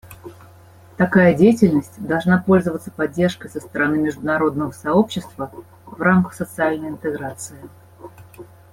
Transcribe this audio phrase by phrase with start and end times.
[0.97, 5.51] Такая деятельность должна пользоваться поддержкой со стороны международного сообщества
[5.85, 7.59] в рамках социальной интеграции.